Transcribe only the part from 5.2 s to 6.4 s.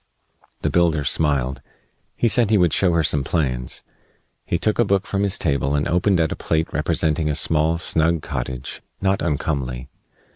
his table and opened at a